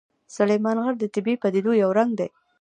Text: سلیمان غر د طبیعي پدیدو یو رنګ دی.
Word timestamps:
سلیمان 0.35 0.77
غر 0.83 0.95
د 0.99 1.03
طبیعي 1.13 1.37
پدیدو 1.43 1.71
یو 1.83 1.89
رنګ 1.97 2.11
دی. 2.19 2.29